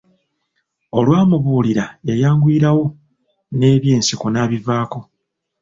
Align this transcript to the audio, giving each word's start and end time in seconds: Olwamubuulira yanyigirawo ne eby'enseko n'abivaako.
Olwamubuulira 0.97 1.85
yanyigirawo 2.21 2.85
ne 3.57 3.65
eby'enseko 3.75 4.25
n'abivaako. 4.29 4.99